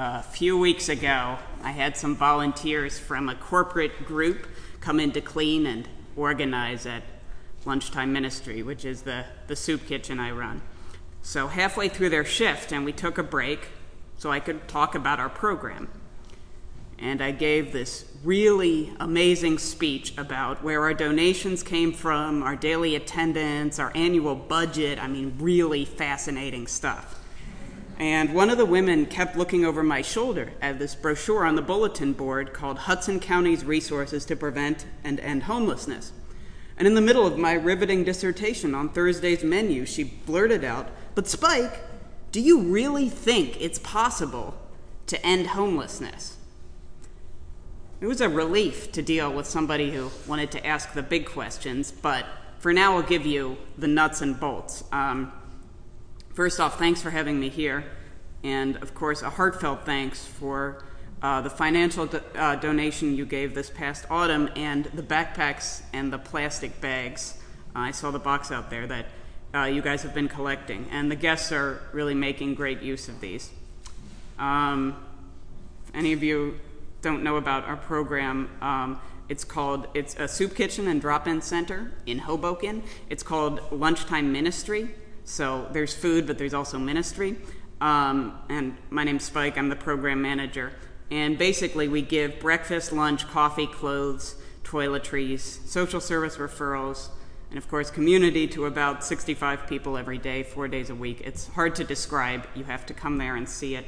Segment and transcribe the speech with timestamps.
[0.00, 4.46] A few weeks ago, I had some volunteers from a corporate group
[4.78, 7.02] come in to clean and organize at
[7.64, 10.62] Lunchtime Ministry, which is the, the soup kitchen I run.
[11.22, 13.70] So, halfway through their shift, and we took a break
[14.18, 15.88] so I could talk about our program.
[17.00, 22.94] And I gave this really amazing speech about where our donations came from, our daily
[22.94, 25.02] attendance, our annual budget.
[25.02, 27.18] I mean, really fascinating stuff.
[27.98, 31.62] And one of the women kept looking over my shoulder at this brochure on the
[31.62, 36.12] bulletin board called Hudson County's Resources to Prevent and End Homelessness.
[36.76, 41.26] And in the middle of my riveting dissertation on Thursday's menu, she blurted out, But
[41.26, 41.80] Spike,
[42.30, 44.54] do you really think it's possible
[45.08, 46.36] to end homelessness?
[48.00, 51.90] It was a relief to deal with somebody who wanted to ask the big questions,
[51.90, 52.24] but
[52.60, 54.84] for now I'll give you the nuts and bolts.
[54.92, 55.32] Um,
[56.34, 57.84] first off, thanks for having me here,
[58.42, 60.84] and of course, a heartfelt thanks for
[61.22, 66.18] uh, the financial uh, donation you gave this past autumn and the backpacks and the
[66.18, 67.38] plastic bags.
[67.74, 69.06] Uh, I saw the box out there that
[69.72, 73.50] you guys have been collecting, and the guests are really making great use of these.
[74.38, 74.96] Um,
[75.86, 76.60] if any of you
[77.02, 81.92] don't know about our program, um, it's called it's a soup kitchen and drop-in center
[82.06, 82.82] in Hoboken.
[83.10, 84.90] It's called Lunchtime Ministry.
[85.28, 87.36] So there's food, but there's also ministry.
[87.82, 89.58] Um, and my name's Spike.
[89.58, 90.72] I'm the program manager.
[91.10, 97.10] And basically, we give breakfast, lunch, coffee, clothes, toiletries, social service referrals,
[97.50, 101.20] and of course, community to about 65 people every day, four days a week.
[101.22, 102.46] It's hard to describe.
[102.54, 103.84] You have to come there and see it.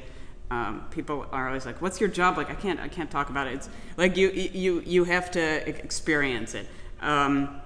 [0.51, 3.47] Um, people are always like, "What's your job like?" I can't, I can't talk about
[3.47, 3.55] it.
[3.55, 6.67] It's like you, you, you have to experience it.
[7.01, 7.60] Um,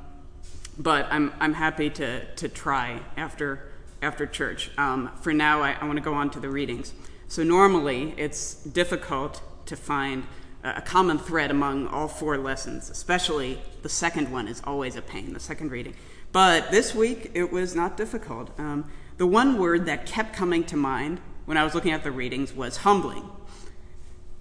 [0.79, 3.71] but I'm, I'm happy to, to try after,
[4.03, 4.71] after church.
[4.79, 6.93] Um, for now, I, want to go on to the readings.
[7.29, 10.25] So normally, it's difficult to find
[10.63, 15.35] a common thread among all four lessons, especially the second one is always a pain,
[15.35, 15.95] the second reading.
[16.33, 18.59] But this week, it was not difficult.
[18.59, 22.11] Um, the one word that kept coming to mind when I was looking at the
[22.11, 23.29] readings was humbling.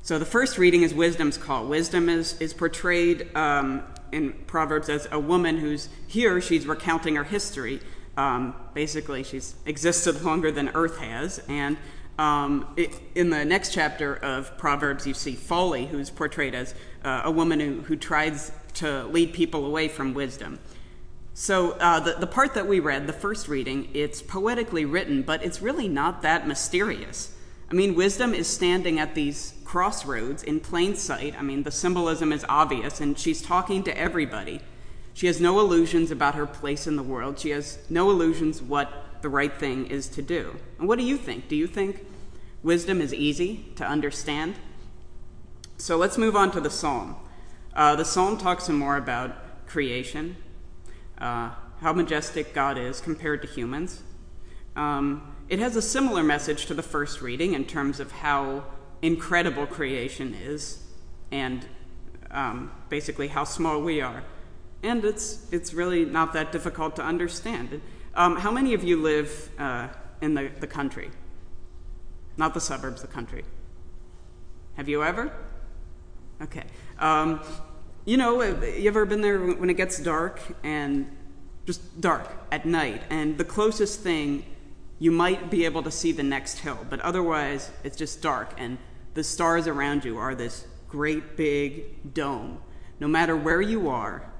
[0.01, 1.67] So the first reading is wisdom's call.
[1.67, 3.83] Wisdom is, is portrayed um,
[4.13, 7.81] in Proverbs as a woman who's here, she's recounting her history.
[8.15, 11.77] Um, basically, she's existed longer than Earth has, and
[12.19, 17.23] um, it, in the next chapter of Proverbs, you see Folly, who's portrayed as uh,
[17.25, 20.59] a woman who, who tries to lead people away from wisdom.
[21.33, 25.43] So, uh, the, the part that we read, the first reading, it's poetically written, but
[25.43, 27.35] it's really not that mysterious.
[27.69, 31.35] I mean, wisdom is standing at these crossroads in plain sight.
[31.37, 34.61] I mean, the symbolism is obvious, and she's talking to everybody.
[35.13, 37.39] She has no illusions about her place in the world.
[37.39, 40.59] She has no illusions what the right thing is to do.
[40.77, 41.47] And what do you think?
[41.47, 42.05] Do you think
[42.61, 44.55] wisdom is easy to understand?
[45.77, 47.15] So let's move on to the psalm.
[47.75, 50.35] Uh, the psalm talks some more about creation,
[51.17, 54.03] uh, how majestic God is compared to humans.
[54.75, 58.63] Um, it has a similar message to the first reading in terms of how
[59.03, 60.81] incredible creation is
[61.31, 61.67] and
[62.31, 64.23] um, basically how small we are.
[64.81, 67.83] And it's, it's really not that difficult to understand.
[68.15, 69.89] Um, how many of you live uh,
[70.21, 71.11] in the, the country?
[72.35, 73.43] Not the suburbs, the country.
[74.75, 75.31] Have you ever?
[76.41, 76.63] Okay.
[76.97, 77.41] Um,
[78.05, 81.15] you know, uh, you ever been there when it gets dark and
[81.67, 84.45] just dark at night, and the closest thing
[85.03, 88.77] you might be able to see the next hill, but otherwise it's just dark, and
[89.15, 92.57] the stars around you are this great big dome.
[93.01, 94.31] No matter where you are,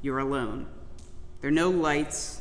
[0.00, 0.68] you're alone.
[1.42, 2.40] There are no lights,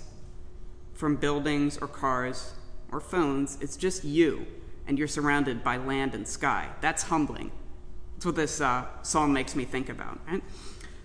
[0.94, 2.54] from buildings or cars
[2.94, 3.58] or phones.
[3.60, 4.48] It's just you,
[4.88, 6.70] and you're surrounded by land and sky.
[6.80, 7.52] That's humbling.
[8.14, 10.22] That's what this uh, psalm makes me think about.
[10.26, 10.42] Right?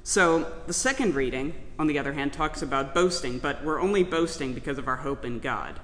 [0.04, 4.54] So, the second reading, on the other hand, talks about boasting, but we're only boasting
[4.54, 5.80] because of our hope in God.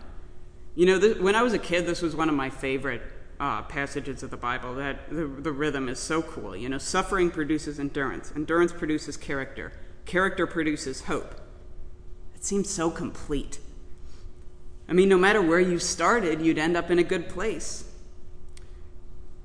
[0.77, 3.01] You know, when I was a kid, this was one of my favorite
[3.41, 4.75] uh, passages of the Bible.
[4.75, 6.55] That the, the rhythm is so cool.
[6.55, 9.73] You know, suffering produces endurance, endurance produces character,
[10.05, 11.35] character produces hope.
[12.35, 13.59] It seems so complete.
[14.87, 17.91] I mean, no matter where you started, you'd end up in a good place.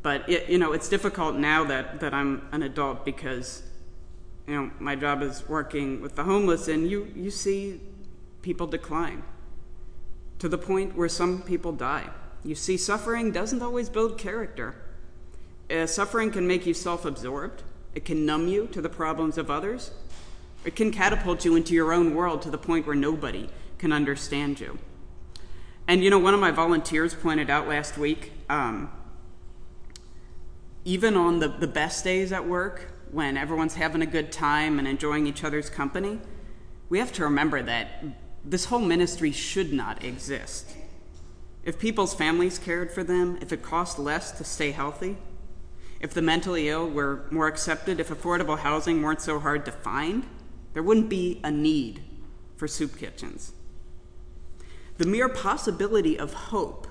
[0.04, 3.64] But it, you know, it's difficult now that, that I'm an adult because
[4.48, 7.80] you know my job is working with the homeless, and you you see
[8.42, 9.24] people decline
[10.42, 12.10] to the point where some people die.
[12.44, 14.74] You see, suffering doesn't always build character.
[15.70, 17.62] Uh, suffering can make you self-absorbed.
[17.94, 19.92] It can numb you to the problems of others.
[20.66, 24.60] It can catapult you into your own world to the point where nobody can understand
[24.60, 24.80] you.
[25.88, 28.90] And you know, one of my volunteers pointed out last week um,
[30.86, 34.88] even on the, the best days at work, when everyone's having a good time and
[34.88, 36.20] enjoying each other's company,
[36.90, 38.04] we have to remember that
[38.44, 40.76] this whole ministry should not exist.
[41.64, 45.18] If people's families cared for them, if it cost less to stay healthy,
[46.00, 50.26] if the mentally ill were more accepted, if affordable housing weren't so hard to find,
[50.74, 52.02] there wouldn't be a need
[52.58, 53.54] for soup kitchens.
[54.98, 56.88] The mere possibility of hope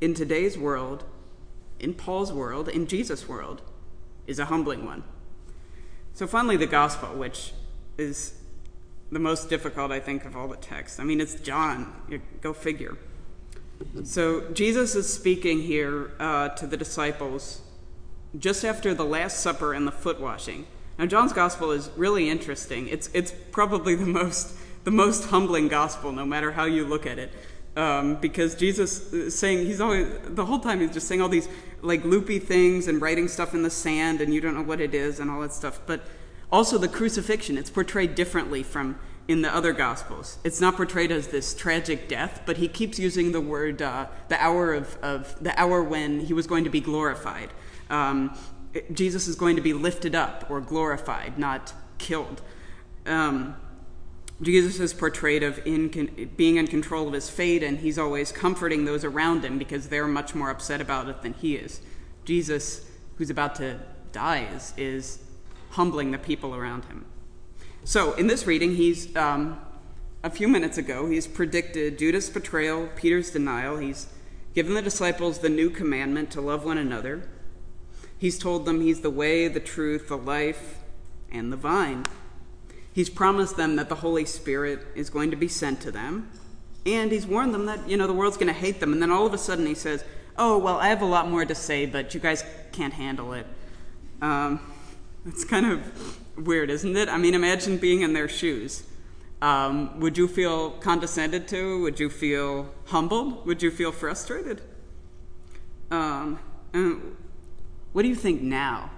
[0.00, 1.04] in today's world,
[1.78, 3.62] in Paul's world, in Jesus' world,
[4.26, 5.04] is a humbling one.
[6.12, 7.52] So, finally, the gospel, which
[7.96, 8.39] is
[9.12, 11.00] the most difficult, I think, of all the texts.
[11.00, 11.92] I mean, it's John.
[12.40, 12.96] Go figure.
[14.04, 17.62] So, Jesus is speaking here uh, to the disciples
[18.38, 20.66] just after the Last Supper and the foot washing.
[20.98, 22.88] Now, John's gospel is really interesting.
[22.88, 24.54] It's, it's probably the most,
[24.84, 27.32] the most humbling gospel, no matter how you look at it.
[27.76, 31.48] Um, because Jesus is saying, he's always, the whole time he's just saying all these
[31.82, 34.94] like loopy things and writing stuff in the sand and you don't know what it
[34.94, 35.80] is and all that stuff.
[35.86, 36.02] But
[36.52, 38.98] also the crucifixion, it's portrayed differently from
[39.28, 40.38] in the other gospels.
[40.42, 44.42] It's not portrayed as this tragic death, but he keeps using the word uh, the
[44.42, 47.50] hour of, of the hour when he was going to be glorified.
[47.90, 48.36] Um,
[48.92, 52.42] Jesus is going to be lifted up or glorified, not killed.
[53.06, 53.56] Um,
[54.42, 58.84] Jesus is portrayed of in, being in control of his fate, and he's always comforting
[58.84, 61.80] those around him because they're much more upset about it than he is.
[62.24, 62.84] Jesus,
[63.16, 63.78] who's about to
[64.12, 65.18] die, is, is
[65.70, 67.04] humbling the people around him.
[67.84, 69.58] So, in this reading, he's um,
[70.22, 73.78] a few minutes ago, he's predicted Judas' betrayal, Peter's denial.
[73.78, 74.06] He's
[74.54, 77.28] given the disciples the new commandment to love one another.
[78.18, 80.78] He's told them he's the way, the truth, the life,
[81.32, 82.04] and the vine.
[82.92, 86.28] He's promised them that the Holy Spirit is going to be sent to them.
[86.84, 88.92] And he's warned them that, you know, the world's going to hate them.
[88.92, 90.04] And then all of a sudden he says,
[90.36, 93.46] Oh, well, I have a lot more to say, but you guys can't handle it.
[94.22, 94.60] Um,
[95.26, 97.08] it's kind of weird, isn't it?
[97.08, 98.84] I mean, imagine being in their shoes.
[99.42, 101.82] Um, would you feel condescended to?
[101.82, 103.46] Would you feel humbled?
[103.46, 104.60] Would you feel frustrated?
[105.90, 106.38] Um,
[107.92, 108.90] what do you think now?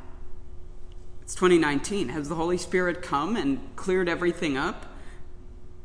[1.22, 2.08] It's 2019.
[2.10, 4.86] Has the Holy Spirit come and cleared everything up?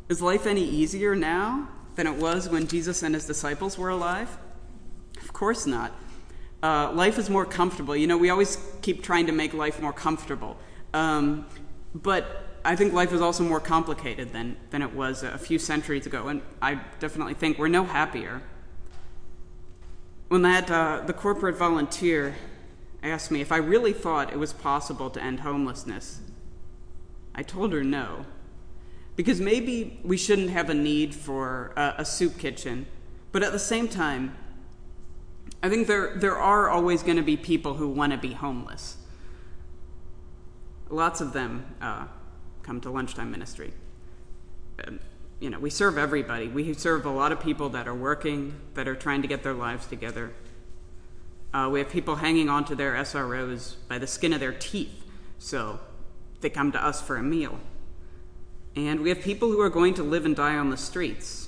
[0.09, 4.37] Is life any easier now than it was when Jesus and his disciples were alive?
[5.21, 5.93] Of course not.
[6.63, 7.95] Uh, life is more comfortable.
[7.95, 10.57] You know, we always keep trying to make life more comfortable.
[10.93, 11.45] Um,
[11.93, 16.05] but I think life is also more complicated than, than it was a few centuries
[16.05, 16.27] ago.
[16.27, 18.41] And I definitely think we're no happier.
[20.29, 22.35] When that, uh, the corporate volunteer
[23.03, 26.19] asked me if I really thought it was possible to end homelessness.
[27.33, 28.25] I told her no.
[29.15, 32.87] Because maybe we shouldn't have a need for a, a soup kitchen,
[33.31, 34.35] but at the same time,
[35.61, 38.97] I think there, there are always going to be people who want to be homeless.
[40.89, 42.07] Lots of them uh,
[42.63, 43.73] come to lunchtime ministry.
[44.79, 44.99] And,
[45.39, 46.47] you know, we serve everybody.
[46.47, 49.53] We serve a lot of people that are working, that are trying to get their
[49.53, 50.33] lives together.
[51.53, 55.03] Uh, we have people hanging onto their SROs by the skin of their teeth,
[55.39, 55.79] so
[56.41, 57.59] they come to us for a meal.
[58.75, 61.46] And we have people who are going to live and die on the streets.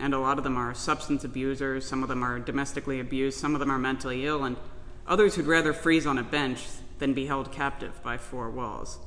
[0.00, 3.54] And a lot of them are substance abusers, some of them are domestically abused, some
[3.54, 4.56] of them are mentally ill, and
[5.06, 6.64] others who'd rather freeze on a bench
[6.98, 8.98] than be held captive by four walls.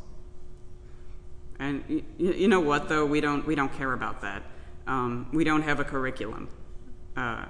[1.60, 3.06] And you, you know what, though?
[3.06, 4.44] We don't, we don't care about that.
[4.86, 6.50] Um, we don't have a curriculum.
[7.16, 7.46] Uh,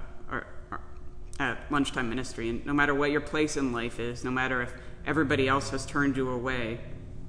[1.38, 2.48] at lunchtime ministry.
[2.48, 4.72] And no matter what your place in life is, no matter if
[5.06, 6.80] everybody else has turned you away,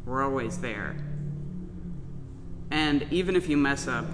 [0.06, 0.96] we're always there.
[2.72, 4.06] And even if you mess up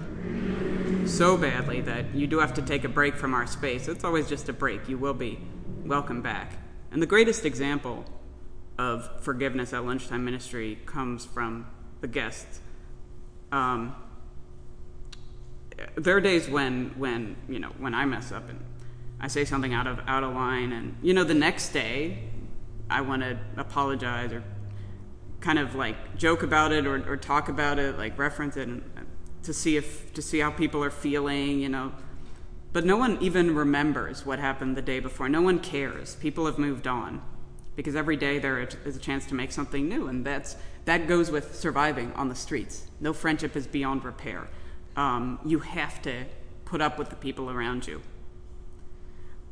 [1.06, 4.28] so badly that you do have to take a break from our space, it's always
[4.28, 4.88] just a break.
[4.88, 5.38] You will be
[5.84, 6.58] welcome back.
[6.90, 8.04] And the greatest example
[8.78, 11.66] of forgiveness at lunchtime ministry comes from
[12.00, 12.60] the guests.
[13.52, 13.94] Um,
[15.94, 18.60] there are days when, when you know, when I mess up and
[19.20, 22.24] I say something out of out of line, and you know, the next day,
[22.90, 24.44] I want to apologize or
[25.40, 28.82] kind of like joke about it or, or talk about it, like reference it, and,
[29.46, 31.92] to see if to see how people are feeling, you know.
[32.72, 35.28] But no one even remembers what happened the day before.
[35.28, 36.16] No one cares.
[36.16, 37.22] People have moved on
[37.74, 41.30] because every day there is a chance to make something new, and that's that goes
[41.30, 42.86] with surviving on the streets.
[43.00, 44.48] No friendship is beyond repair.
[44.96, 46.24] Um, you have to
[46.64, 48.02] put up with the people around you.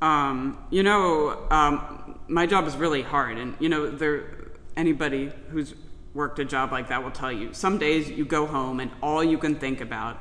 [0.03, 5.75] Um, you know, um, my job is really hard, and you know, there anybody who's
[6.15, 7.53] worked a job like that will tell you.
[7.53, 10.19] Some days you go home and all you can think about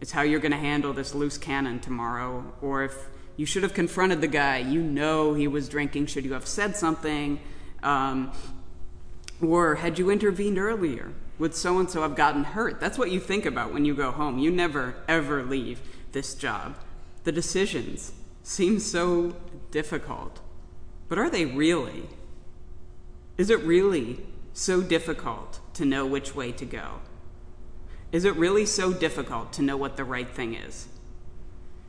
[0.00, 2.94] is how you're going to handle this loose cannon tomorrow, or if
[3.36, 4.58] you should have confronted the guy.
[4.58, 6.06] You know he was drinking.
[6.06, 7.40] Should you have said something?
[7.82, 8.32] Um,
[9.42, 11.12] or had you intervened earlier?
[11.38, 12.80] Would so and so have gotten hurt?
[12.80, 14.38] That's what you think about when you go home.
[14.38, 15.80] You never, ever leave
[16.12, 16.76] this job.
[17.24, 19.36] The decisions seem so
[19.70, 20.40] difficult.
[21.08, 22.04] But are they really?
[23.36, 24.24] Is it really
[24.56, 27.00] so difficult to know which way to go?
[28.10, 30.88] Is it really so difficult to know what the right thing is?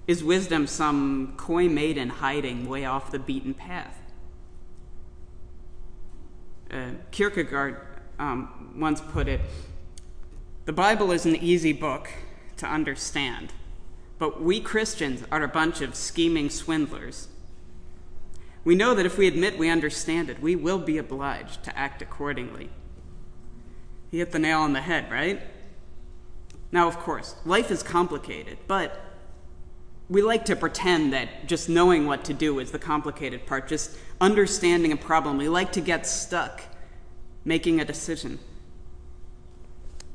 [0.05, 3.97] Is wisdom some coy maiden hiding way off the beaten path?
[6.69, 7.77] Uh, Kierkegaard
[8.19, 9.39] um, once put it
[10.65, 12.09] The Bible is an easy book
[12.57, 13.53] to understand,
[14.19, 17.29] but we Christians are a bunch of scheming swindlers.
[18.67, 22.01] We know that if we admit we understand it, we will be obliged to act
[22.01, 22.69] accordingly.
[24.11, 25.41] He hit the nail on the head, right?
[26.69, 28.99] Now, of course, life is complicated, but
[30.09, 33.97] we like to pretend that just knowing what to do is the complicated part, just
[34.19, 35.37] understanding a problem.
[35.37, 36.63] We like to get stuck
[37.45, 38.37] making a decision.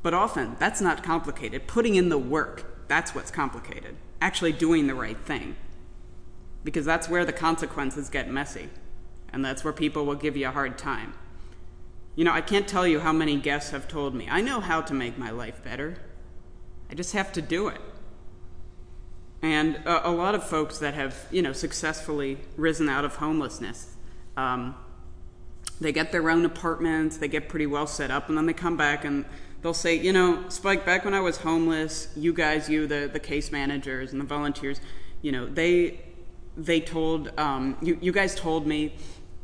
[0.03, 1.65] But often, that's not complicated.
[1.65, 3.95] Putting in the work, that's what's complicated.
[4.21, 5.55] Actually doing the right thing.
[6.63, 8.69] Because that's where the consequences get messy,
[9.31, 11.13] and that's where people will give you a hard time.
[12.15, 14.81] You know, I can't tell you how many guests have told me, I know how
[14.81, 15.97] to make my life better.
[16.89, 17.81] I just have to do it.
[19.41, 23.95] And a, a lot of folks that have, you know, successfully risen out of homelessness,
[24.37, 24.75] um,
[25.81, 28.77] they get their own apartments, they get pretty well set up, and then they come
[28.77, 29.25] back and
[29.61, 33.19] they'll say, you know, Spike, back when I was homeless, you guys, you, the, the
[33.19, 34.79] case managers and the volunteers,
[35.21, 35.99] you know, they,
[36.55, 38.93] they told, um, you, guys told me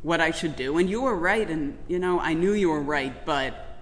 [0.02, 2.80] what I should do, and you were right, and, you know, I knew you were
[2.80, 3.78] right, but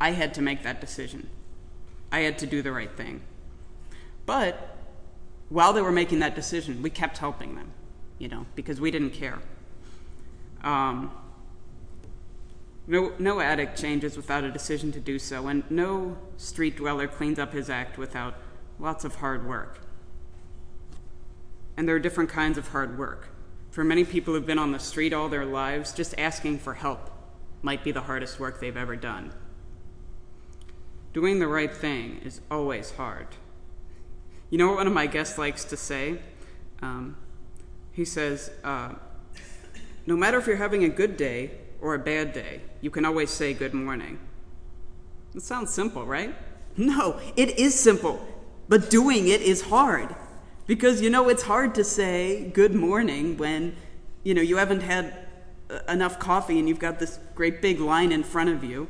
[0.00, 1.28] I had to make that decision.
[2.10, 3.22] I had to do the right thing.
[4.26, 4.76] But
[5.48, 7.72] while they were making that decision, we kept helping them,
[8.18, 9.38] you know, because we didn't care.
[10.62, 11.10] Um,
[12.86, 17.38] no, no addict changes without a decision to do so, and no street dweller cleans
[17.38, 18.34] up his act without
[18.78, 19.80] lots of hard work.
[21.76, 23.28] And there are different kinds of hard work.
[23.70, 27.10] For many people who've been on the street all their lives, just asking for help
[27.62, 29.32] might be the hardest work they've ever done.
[31.12, 33.28] Doing the right thing is always hard.
[34.50, 36.18] You know what one of my guests likes to say?
[36.82, 37.16] Um,
[37.92, 38.94] he says, uh,
[40.06, 43.30] No matter if you're having a good day or a bad day, you can always
[43.30, 44.18] say good morning.
[45.34, 46.34] It sounds simple, right?
[46.74, 48.26] No, it is simple,
[48.66, 50.16] but doing it is hard.
[50.72, 53.76] Because, you know, it's hard to say good morning when,
[54.24, 55.14] you know, you haven't had
[55.68, 58.88] uh, enough coffee and you've got this great big line in front of you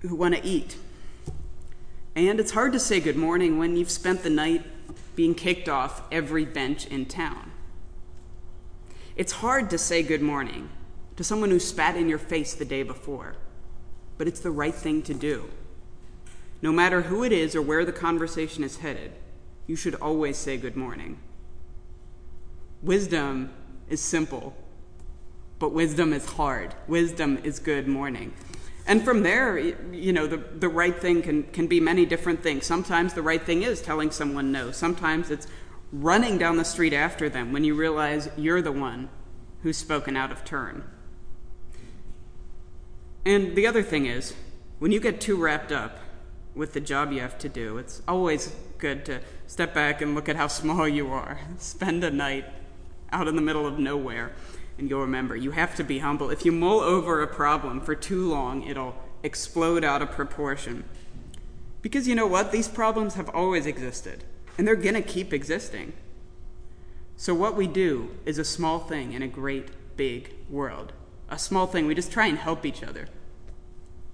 [0.00, 0.76] who want to eat.
[2.16, 4.64] And it's hard to say good morning when you've spent the night
[5.14, 7.52] being kicked off every bench in town.
[9.14, 10.68] It's hard to say good morning
[11.14, 13.36] to someone who spat in your face the day before,
[14.18, 15.48] but it's the right thing to do.
[16.60, 19.12] No matter who it is or where the conversation is headed,
[19.72, 21.18] you should always say good morning.
[22.82, 23.50] Wisdom
[23.88, 24.54] is simple,
[25.58, 26.74] but wisdom is hard.
[26.88, 28.34] Wisdom is good morning.
[28.86, 32.66] And from there, you know, the, the right thing can, can be many different things.
[32.66, 34.72] Sometimes the right thing is telling someone no.
[34.72, 35.46] Sometimes it's
[35.90, 39.08] running down the street after them when you realize you're the one
[39.62, 40.84] who's spoken out of turn.
[43.24, 44.34] And the other thing is,
[44.80, 45.96] when you get too wrapped up
[46.54, 50.28] with the job you have to do, it's always good to step back and look
[50.28, 51.38] at how small you are.
[51.56, 52.44] Spend a night
[53.12, 54.32] out in the middle of nowhere
[54.78, 56.30] and you'll remember you have to be humble.
[56.30, 60.82] If you mull over a problem for too long, it'll explode out of proportion.
[61.82, 62.50] Because you know what?
[62.50, 64.24] These problems have always existed,
[64.58, 65.92] and they're going to keep existing.
[67.16, 70.92] So, what we do is a small thing in a great big world.
[71.28, 73.08] A small thing, we just try and help each other.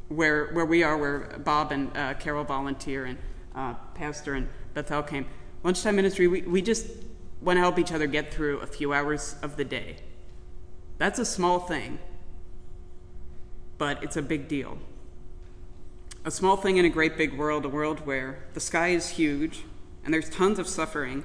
[0.08, 3.18] Where, where we are, where Bob and uh, Carol volunteer, and
[3.58, 5.26] Uh, pastor and Bethel came,
[5.64, 6.86] lunchtime ministry, we, we just
[7.42, 9.96] want to help each other get through a few hours of the day
[10.98, 12.00] that's a small thing,
[13.78, 14.78] but it's a big deal.
[16.24, 19.62] A small thing in a great big world, a world where the sky is huge
[20.04, 21.24] and there's tons of suffering.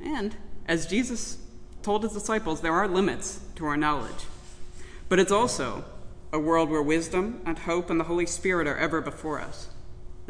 [0.00, 0.36] And
[0.66, 1.38] as Jesus
[1.82, 4.26] told his disciples, there are limits to our knowledge.
[5.08, 5.84] But it's also
[6.32, 9.68] a world where wisdom and hope and the Holy Spirit are ever before us,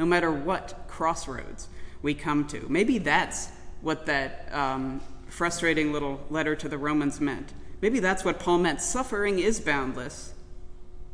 [0.00, 1.69] no matter what crossroads
[2.00, 2.64] we come to.
[2.71, 3.50] Maybe that's
[3.83, 7.52] what that um, frustrating little letter to the Romans meant.
[7.83, 8.80] Maybe that's what Paul meant.
[8.80, 10.33] Suffering is boundless,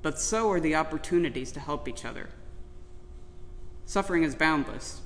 [0.02, 2.28] but so are the opportunities to help each other.
[3.87, 5.00] Suffering is boundless,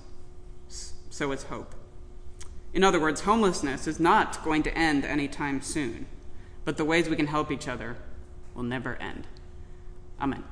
[0.68, 1.74] so is hope.
[2.74, 6.04] In other words, homelessness is not going to end anytime soon.
[6.66, 7.96] but the ways we can help each other
[8.54, 9.26] will never end.
[10.20, 10.44] Amen.